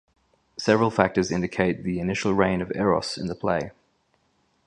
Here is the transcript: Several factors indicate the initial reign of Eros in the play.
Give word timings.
Several 0.57 0.89
factors 0.89 1.29
indicate 1.31 1.83
the 1.83 1.99
initial 1.99 2.33
reign 2.33 2.59
of 2.59 2.71
Eros 2.75 3.19
in 3.19 3.27
the 3.27 3.35
play. 3.35 3.69